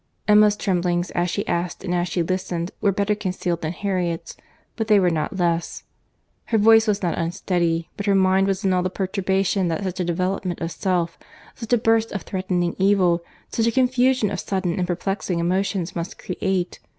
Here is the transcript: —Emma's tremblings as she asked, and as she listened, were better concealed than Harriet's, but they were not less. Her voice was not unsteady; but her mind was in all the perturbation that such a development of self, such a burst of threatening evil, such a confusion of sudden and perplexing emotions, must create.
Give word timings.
—Emma's 0.27 0.55
tremblings 0.57 1.11
as 1.11 1.29
she 1.29 1.45
asked, 1.47 1.83
and 1.83 1.93
as 1.93 2.07
she 2.07 2.23
listened, 2.23 2.71
were 2.81 2.91
better 2.91 3.13
concealed 3.13 3.61
than 3.61 3.71
Harriet's, 3.71 4.35
but 4.75 4.87
they 4.87 4.99
were 4.99 5.11
not 5.11 5.37
less. 5.37 5.83
Her 6.45 6.57
voice 6.57 6.87
was 6.87 7.03
not 7.03 7.19
unsteady; 7.19 7.87
but 7.97 8.07
her 8.07 8.15
mind 8.15 8.47
was 8.47 8.65
in 8.65 8.73
all 8.73 8.81
the 8.81 8.89
perturbation 8.89 9.67
that 9.67 9.83
such 9.83 9.99
a 9.99 10.03
development 10.03 10.59
of 10.59 10.71
self, 10.71 11.19
such 11.53 11.71
a 11.71 11.77
burst 11.77 12.11
of 12.13 12.23
threatening 12.23 12.75
evil, 12.79 13.21
such 13.49 13.67
a 13.67 13.71
confusion 13.71 14.31
of 14.31 14.39
sudden 14.39 14.79
and 14.79 14.87
perplexing 14.87 15.37
emotions, 15.37 15.95
must 15.95 16.17
create. 16.17 16.79